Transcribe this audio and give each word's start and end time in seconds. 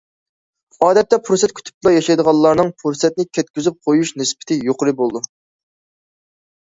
ئادەتتە 0.85 1.19
پۇرسەت 1.27 1.53
كۈتۈپلا 1.59 1.93
ياشايدىغانلارنىڭ 1.95 2.73
پۇرسەتنى 2.85 3.27
كەتكۈزۈپ 3.39 3.77
قويۇش 3.89 4.15
نىسبىتى 4.23 4.59
يۇقىرى 4.71 4.97
بولىدۇ. 5.03 5.23